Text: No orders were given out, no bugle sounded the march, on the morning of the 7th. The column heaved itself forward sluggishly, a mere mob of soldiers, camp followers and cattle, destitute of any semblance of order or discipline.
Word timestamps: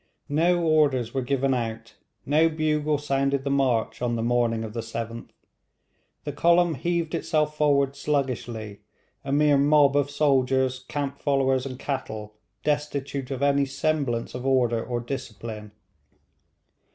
No 0.29 0.63
orders 0.63 1.13
were 1.13 1.21
given 1.21 1.53
out, 1.53 1.93
no 2.25 2.49
bugle 2.49 2.97
sounded 2.97 3.43
the 3.43 3.51
march, 3.51 4.01
on 4.01 4.15
the 4.15 4.23
morning 4.23 4.63
of 4.63 4.73
the 4.73 4.79
7th. 4.81 5.29
The 6.23 6.31
column 6.31 6.73
heaved 6.73 7.13
itself 7.13 7.55
forward 7.55 7.95
sluggishly, 7.95 8.81
a 9.23 9.31
mere 9.31 9.59
mob 9.59 9.95
of 9.95 10.09
soldiers, 10.09 10.79
camp 10.87 11.19
followers 11.19 11.67
and 11.67 11.77
cattle, 11.77 12.33
destitute 12.63 13.29
of 13.29 13.43
any 13.43 13.65
semblance 13.65 14.33
of 14.33 14.43
order 14.43 14.83
or 14.83 15.01
discipline. 15.01 15.71